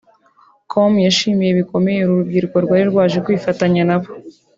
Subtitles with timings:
[0.71, 4.09] com yashimiye bikomeye uru rubyiruko rwari rwaje kwifatanya nabo